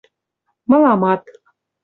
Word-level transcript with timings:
—Мыламат... 0.69 1.21